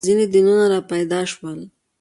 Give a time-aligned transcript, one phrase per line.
[0.07, 1.59] •ځینې دینونه راپیدا شول.